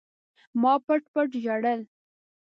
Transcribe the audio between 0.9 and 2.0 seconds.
پټ ژړل.